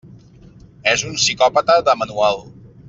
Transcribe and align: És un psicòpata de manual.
És 0.93 1.03
un 1.11 1.13
psicòpata 1.21 1.79
de 1.91 1.99
manual. 2.05 2.47